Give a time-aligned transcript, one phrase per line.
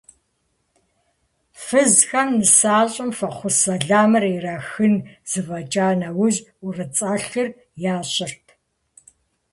[1.63, 4.93] Фызхэм нысащӀэм фӀэхъус-сэламыр ирахын
[5.29, 7.47] зэфӀэкӀа нэужь, ӀурыцӀэлъыр
[7.95, 8.45] ящӀырт.